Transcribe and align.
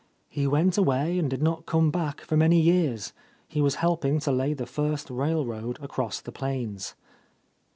He 0.29 0.47
went 0.47 0.79
away 0.79 1.19
and 1.19 1.29
did 1.29 1.43
not 1.43 1.67
come 1.67 1.91
back 1.91 2.21
for 2.21 2.35
many 2.35 2.59
years; 2.59 3.13
he 3.47 3.61
was 3.61 3.75
helping 3.75 4.17
to 4.21 4.31
lay 4.31 4.55
the 4.55 4.65
first 4.65 5.11
railroad 5.11 5.77
across 5.79 6.19
the 6.21 6.31
plains. 6.31 6.95